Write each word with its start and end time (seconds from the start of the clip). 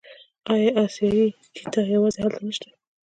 آیا 0.53 0.71
اسیایي 0.83 1.25
چیتا 1.55 1.81
یوازې 1.93 2.19
هلته 2.25 2.41
نشته؟ 2.47 2.69